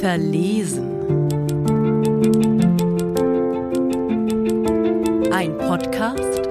[0.00, 0.88] Verlesen.
[5.30, 6.48] Ein Podcast.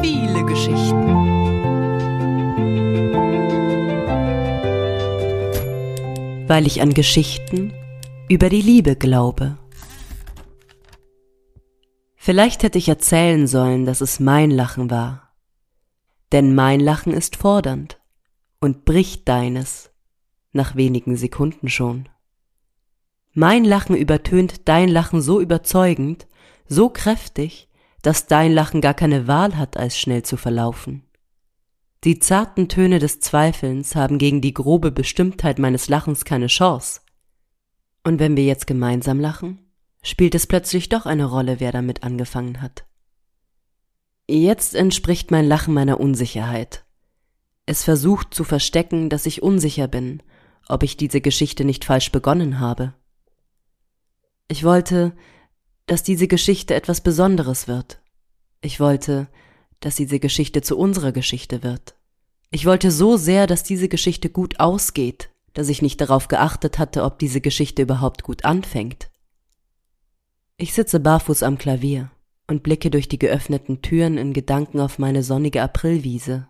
[0.00, 1.02] Viele Geschichten.
[6.48, 7.74] Weil ich an Geschichten
[8.30, 9.58] über die Liebe glaube.
[12.16, 15.21] Vielleicht hätte ich erzählen sollen, dass es mein Lachen war.
[16.32, 18.00] Denn mein Lachen ist fordernd
[18.58, 19.90] und bricht deines
[20.52, 22.08] nach wenigen Sekunden schon.
[23.34, 26.26] Mein Lachen übertönt dein Lachen so überzeugend,
[26.66, 27.68] so kräftig,
[28.02, 31.04] dass dein Lachen gar keine Wahl hat, als schnell zu verlaufen.
[32.04, 37.00] Die zarten Töne des Zweifelns haben gegen die grobe Bestimmtheit meines Lachens keine Chance.
[38.04, 39.60] Und wenn wir jetzt gemeinsam lachen,
[40.02, 42.84] spielt es plötzlich doch eine Rolle, wer damit angefangen hat.
[44.28, 46.84] Jetzt entspricht mein Lachen meiner Unsicherheit.
[47.66, 50.22] Es versucht zu verstecken, dass ich unsicher bin,
[50.68, 52.94] ob ich diese Geschichte nicht falsch begonnen habe.
[54.48, 55.12] Ich wollte,
[55.86, 58.00] dass diese Geschichte etwas Besonderes wird.
[58.60, 59.28] Ich wollte,
[59.80, 61.96] dass diese Geschichte zu unserer Geschichte wird.
[62.50, 67.02] Ich wollte so sehr, dass diese Geschichte gut ausgeht, dass ich nicht darauf geachtet hatte,
[67.02, 69.10] ob diese Geschichte überhaupt gut anfängt.
[70.56, 72.10] Ich sitze barfuß am Klavier
[72.52, 76.46] und blicke durch die geöffneten Türen in Gedanken auf meine sonnige Aprilwiese.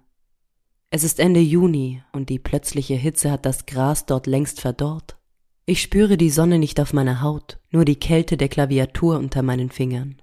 [0.91, 5.17] Es ist Ende Juni und die plötzliche Hitze hat das Gras dort längst verdorrt.
[5.64, 9.70] Ich spüre die Sonne nicht auf meiner Haut, nur die Kälte der Klaviatur unter meinen
[9.70, 10.20] Fingern.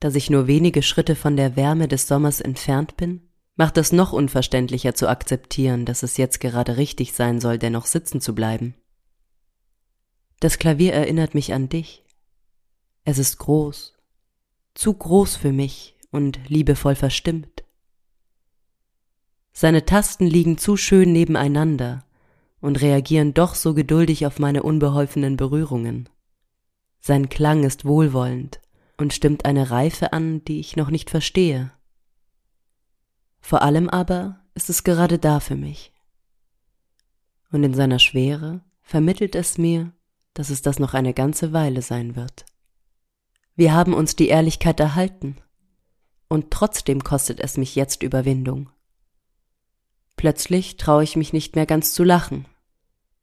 [0.00, 3.22] Dass ich nur wenige Schritte von der Wärme des Sommers entfernt bin,
[3.56, 8.20] macht es noch unverständlicher zu akzeptieren, dass es jetzt gerade richtig sein soll, dennoch sitzen
[8.20, 8.74] zu bleiben.
[10.40, 12.04] Das Klavier erinnert mich an dich.
[13.04, 13.93] Es ist groß,
[14.74, 17.64] zu groß für mich und liebevoll verstimmt.
[19.52, 22.04] Seine Tasten liegen zu schön nebeneinander,
[22.64, 26.08] und reagieren doch so geduldig auf meine unbeholfenen Berührungen.
[26.98, 28.58] Sein Klang ist wohlwollend
[28.96, 31.72] und stimmt eine Reife an, die ich noch nicht verstehe.
[33.42, 35.92] Vor allem aber ist es gerade da für mich.
[37.52, 39.92] Und in seiner Schwere vermittelt es mir,
[40.32, 42.46] dass es das noch eine ganze Weile sein wird.
[43.56, 45.36] Wir haben uns die Ehrlichkeit erhalten,
[46.28, 48.70] und trotzdem kostet es mich jetzt Überwindung.
[50.16, 52.46] Plötzlich traue ich mich nicht mehr ganz zu lachen.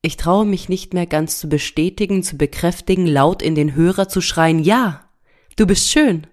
[0.01, 4.21] Ich traue mich nicht mehr ganz zu bestätigen, zu bekräftigen, laut in den Hörer zu
[4.21, 5.09] schreien, ja,
[5.57, 6.27] du bist schön,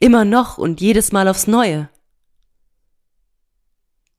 [0.00, 1.88] immer noch und jedes Mal aufs Neue.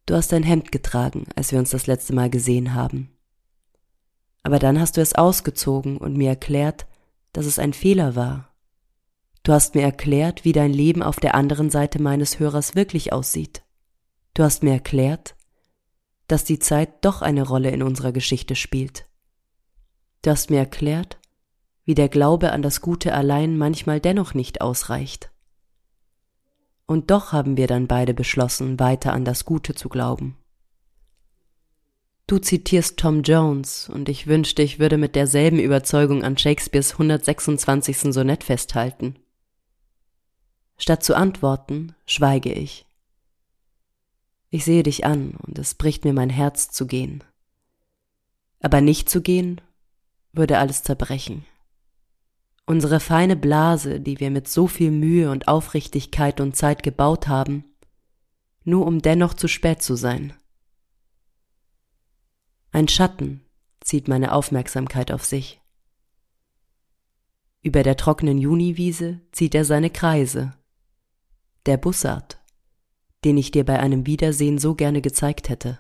[0.06, 3.12] Du hast dein Hemd getragen, als wir uns das letzte Mal gesehen haben.
[4.44, 6.86] Aber dann hast du es ausgezogen und mir erklärt,
[7.34, 8.55] dass es ein Fehler war.
[9.46, 13.62] Du hast mir erklärt, wie dein Leben auf der anderen Seite meines Hörers wirklich aussieht.
[14.34, 15.36] Du hast mir erklärt,
[16.28, 19.06] dass die Zeit doch eine Rolle in unserer Geschichte spielt.
[20.24, 21.20] Du hast mir erklärt,
[21.84, 25.30] wie der Glaube an das Gute allein manchmal dennoch nicht ausreicht.
[26.88, 30.38] Und doch haben wir dann beide beschlossen, weiter an das Gute zu glauben.
[32.26, 38.12] Du zitierst Tom Jones, und ich wünschte, ich würde mit derselben Überzeugung an Shakespeares 126.
[38.12, 39.20] Sonett festhalten.
[40.78, 42.86] Statt zu antworten, schweige ich.
[44.50, 47.24] Ich sehe dich an und es bricht mir mein Herz zu gehen.
[48.60, 49.62] Aber nicht zu gehen,
[50.32, 51.46] würde alles zerbrechen.
[52.66, 57.64] Unsere feine Blase, die wir mit so viel Mühe und Aufrichtigkeit und Zeit gebaut haben,
[58.64, 60.34] nur um dennoch zu spät zu sein.
[62.72, 63.46] Ein Schatten
[63.82, 65.62] zieht meine Aufmerksamkeit auf sich.
[67.62, 70.54] Über der trockenen Juniwiese zieht er seine Kreise.
[71.66, 72.40] Der Bussard
[73.26, 75.80] den ich dir bei einem Wiedersehen so gerne gezeigt hätte.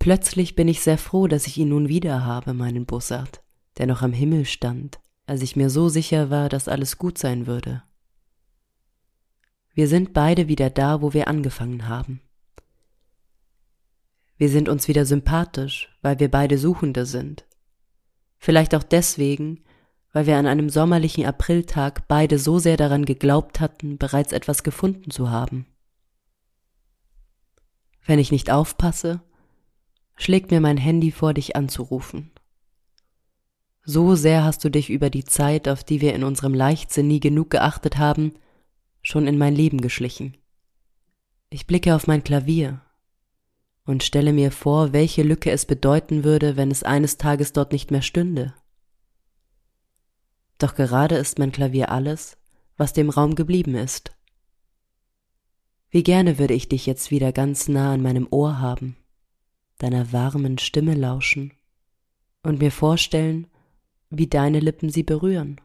[0.00, 3.40] Plötzlich bin ich sehr froh, dass ich ihn nun wieder habe, meinen Bussard,
[3.78, 7.46] der noch am Himmel stand, als ich mir so sicher war, dass alles gut sein
[7.46, 7.84] würde.
[9.74, 12.20] Wir sind beide wieder da, wo wir angefangen haben.
[14.36, 17.46] Wir sind uns wieder sympathisch, weil wir beide Suchende sind.
[18.38, 19.64] Vielleicht auch deswegen,
[20.16, 25.10] weil wir an einem sommerlichen Apriltag beide so sehr daran geglaubt hatten, bereits etwas gefunden
[25.10, 25.66] zu haben.
[28.06, 29.20] Wenn ich nicht aufpasse,
[30.16, 32.30] schlägt mir mein Handy vor, dich anzurufen.
[33.84, 37.20] So sehr hast du dich über die Zeit, auf die wir in unserem Leichtsinn nie
[37.20, 38.32] genug geachtet haben,
[39.02, 40.38] schon in mein Leben geschlichen.
[41.50, 42.80] Ich blicke auf mein Klavier
[43.84, 47.90] und stelle mir vor, welche Lücke es bedeuten würde, wenn es eines Tages dort nicht
[47.90, 48.54] mehr stünde.
[50.58, 52.38] Doch gerade ist mein Klavier alles,
[52.76, 54.12] was dem Raum geblieben ist.
[55.90, 58.96] Wie gerne würde ich dich jetzt wieder ganz nah an meinem Ohr haben,
[59.78, 61.52] deiner warmen Stimme lauschen
[62.42, 63.46] und mir vorstellen,
[64.10, 65.60] wie deine Lippen sie berühren.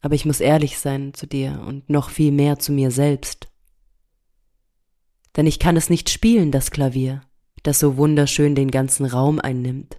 [0.00, 3.48] Aber ich muss ehrlich sein zu dir und noch viel mehr zu mir selbst.
[5.36, 7.22] Denn ich kann es nicht spielen, das Klavier,
[7.62, 9.97] das so wunderschön den ganzen Raum einnimmt.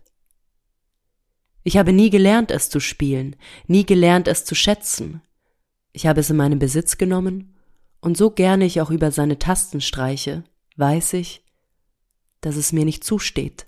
[1.63, 3.35] Ich habe nie gelernt, es zu spielen,
[3.67, 5.21] nie gelernt, es zu schätzen.
[5.91, 7.55] Ich habe es in meinen Besitz genommen,
[8.01, 10.43] und so gerne ich auch über seine Tasten streiche,
[10.77, 11.43] weiß ich,
[12.41, 13.65] dass es mir nicht zusteht.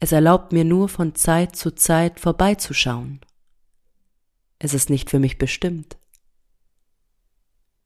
[0.00, 3.20] Es erlaubt mir nur von Zeit zu Zeit vorbeizuschauen.
[4.60, 5.98] Es ist nicht für mich bestimmt,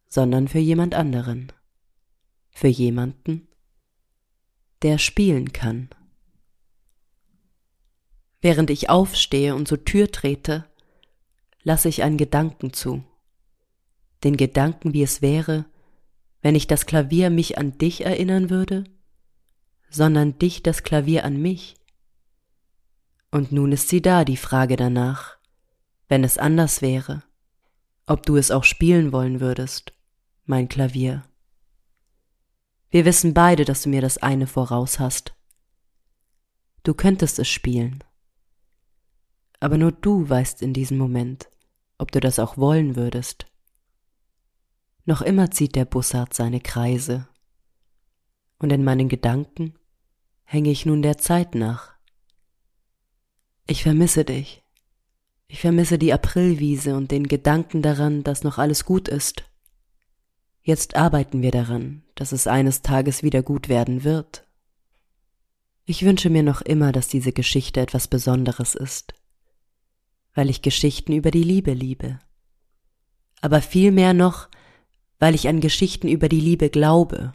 [0.09, 1.53] sondern für jemand anderen,
[2.51, 3.49] für jemanden,
[4.83, 5.89] der spielen kann.
[8.43, 10.65] Während ich aufstehe und zur Tür trete,
[11.63, 13.05] lasse ich einen Gedanken zu,
[14.25, 15.65] den Gedanken, wie es wäre,
[16.43, 18.83] wenn ich das Klavier mich an dich erinnern würde,
[19.91, 21.77] sondern dich das Klavier an mich.
[23.31, 25.37] Und nun ist sie da, die Frage danach,
[26.09, 27.23] wenn es anders wäre,
[28.07, 29.93] ob du es auch spielen wollen würdest,
[30.47, 31.23] mein Klavier.
[32.91, 35.33] Wir wissen beide, dass du mir das eine voraus hast.
[36.83, 38.03] Du könntest es spielen.
[39.63, 41.49] Aber nur du weißt in diesem Moment,
[41.97, 43.47] ob du das auch wollen würdest.
[45.05, 47.29] Noch immer zieht der Bussard seine Kreise,
[48.59, 49.75] und in meinen Gedanken
[50.43, 51.93] hänge ich nun der Zeit nach.
[53.69, 54.65] Ich vermisse dich.
[55.47, 59.45] Ich vermisse die Aprilwiese und den Gedanken daran, dass noch alles gut ist.
[60.63, 64.45] Jetzt arbeiten wir daran, dass es eines Tages wieder gut werden wird.
[65.85, 69.15] Ich wünsche mir noch immer, dass diese Geschichte etwas Besonderes ist,
[70.35, 72.19] weil ich Geschichten über die Liebe liebe.
[73.41, 74.49] Aber vielmehr noch,
[75.19, 77.35] weil ich an Geschichten über die Liebe glaube.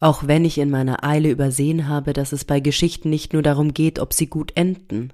[0.00, 3.74] Auch wenn ich in meiner Eile übersehen habe, dass es bei Geschichten nicht nur darum
[3.74, 5.12] geht, ob sie gut enden,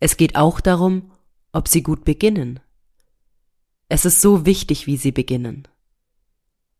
[0.00, 1.12] es geht auch darum,
[1.52, 2.60] ob sie gut beginnen.
[3.88, 5.68] Es ist so wichtig, wie sie beginnen.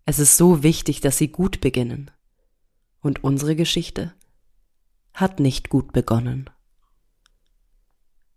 [0.04, 2.10] Es ist so wichtig, dass sie gut beginnen.
[3.00, 4.14] Und unsere Geschichte
[5.14, 6.50] hat nicht gut begonnen.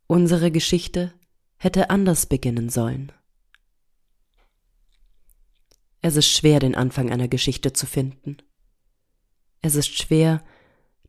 [0.08, 1.14] Unsere Geschichte
[1.58, 3.12] hätte anders beginnen sollen.
[6.02, 8.38] Es ist schwer, den Anfang einer Geschichte zu finden.
[9.62, 10.44] Es ist schwer,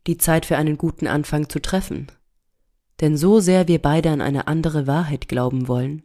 [0.07, 2.07] die Zeit für einen guten Anfang zu treffen.
[2.99, 6.03] Denn so sehr wir beide an eine andere Wahrheit glauben wollen,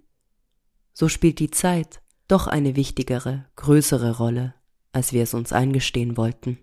[0.92, 4.54] so spielt die Zeit doch eine wichtigere, größere Rolle,
[4.92, 6.58] als wir es uns eingestehen wollten.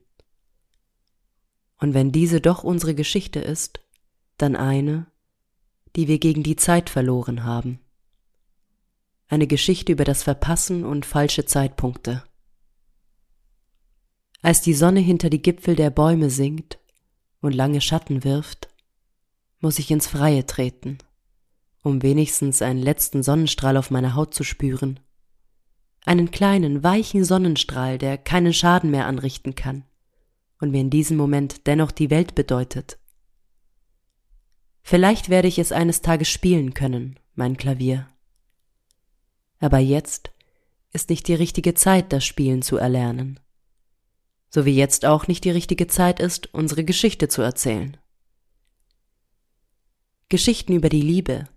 [1.79, 3.79] Und wenn diese doch unsere Geschichte ist,
[4.37, 5.07] dann eine,
[5.95, 7.79] die wir gegen die Zeit verloren haben.
[9.27, 12.23] Eine Geschichte über das Verpassen und falsche Zeitpunkte.
[14.41, 16.79] Als die Sonne hinter die Gipfel der Bäume sinkt
[17.41, 18.69] und lange Schatten wirft,
[19.59, 20.97] muss ich ins Freie treten,
[21.83, 24.99] um wenigstens einen letzten Sonnenstrahl auf meiner Haut zu spüren.
[26.05, 29.83] Einen kleinen, weichen Sonnenstrahl, der keinen Schaden mehr anrichten kann
[30.59, 32.97] und mir in diesem Moment dennoch die Welt bedeutet.
[34.89, 38.07] Vielleicht werde ich es eines Tages spielen können, mein Klavier.
[39.59, 40.31] Aber jetzt
[40.91, 43.39] ist nicht die richtige Zeit, das Spielen zu erlernen.
[44.49, 47.97] So wie jetzt auch nicht die richtige Zeit ist, unsere Geschichte zu erzählen.
[50.27, 51.47] Geschichten über die Liebe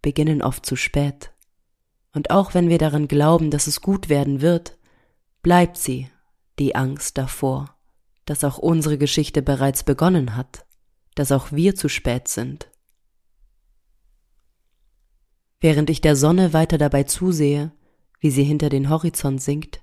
[0.00, 1.32] beginnen oft zu spät.
[2.14, 4.78] Und auch wenn wir daran glauben, dass es gut werden wird,
[5.42, 6.08] bleibt sie,
[6.58, 7.76] die Angst davor,
[8.24, 10.65] dass auch unsere Geschichte bereits begonnen hat,
[11.16, 12.68] dass auch wir zu spät sind.
[15.60, 17.72] Während ich der Sonne weiter dabei zusehe,
[18.20, 19.80] wie sie hinter den Horizont sinkt,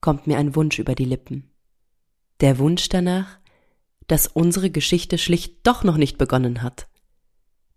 [0.00, 1.50] kommt mir ein Wunsch über die Lippen.
[2.40, 3.38] Der Wunsch danach,
[4.06, 6.88] dass unsere Geschichte schlicht doch noch nicht begonnen hat,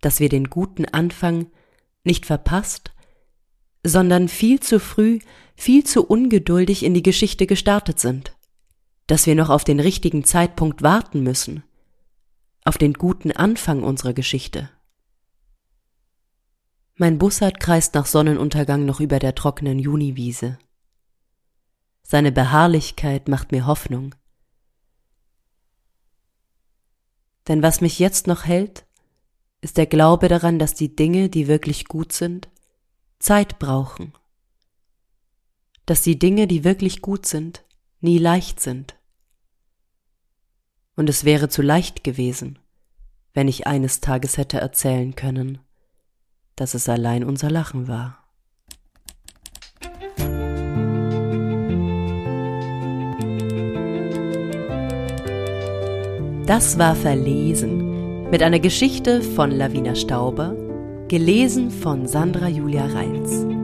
[0.02, 1.48] dass wir den guten Anfang
[2.04, 2.92] nicht verpasst,
[3.84, 5.20] sondern viel zu früh,
[5.56, 8.36] viel zu ungeduldig in die Geschichte gestartet sind,
[9.08, 11.64] dass wir noch auf den richtigen Zeitpunkt warten müssen,
[12.66, 14.70] auf den guten Anfang unserer Geschichte.
[16.96, 20.60] Mein Bussard kreist nach Sonnenuntergang noch über der trockenen Juniwiese.
[22.04, 24.14] Seine Beharrlichkeit macht mir Hoffnung.
[27.48, 28.86] Denn was mich jetzt noch hält,
[29.62, 32.50] ist der Glaube daran, dass die Dinge, die wirklich gut sind,
[33.20, 34.14] Zeit brauchen.
[35.86, 37.66] Dass die Dinge, die wirklich gut sind,
[38.02, 38.96] nie leicht sind
[40.96, 42.60] und es wäre zu leicht gewesen,
[43.34, 45.60] wenn ich eines Tages hätte erzählen können,
[46.56, 48.20] dass es allein unser Lachen war.
[56.46, 60.56] Das war Verlesen mit einer Geschichte von Lavina Stauber,
[61.08, 63.63] gelesen von Sandra Julia Reins.